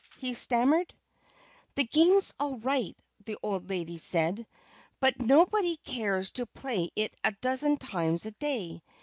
he 0.17 0.33
stammered. 0.33 0.95
"The 1.75 1.83
game's 1.83 2.33
all 2.39 2.57
right," 2.57 2.97
the 3.23 3.37
old 3.43 3.69
lady 3.69 3.99
said. 3.99 4.47
"But 4.99 5.19
nobody 5.21 5.77
cares 5.77 6.31
to 6.31 6.47
play 6.47 6.89
it 6.95 7.15
a 7.23 7.33
dozen 7.33 7.77
times 7.77 8.25
a 8.25 8.31
day. 8.31 8.81